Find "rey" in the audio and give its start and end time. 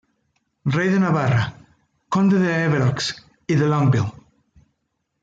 0.73-0.89